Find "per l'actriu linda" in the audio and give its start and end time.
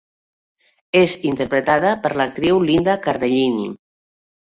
2.07-3.01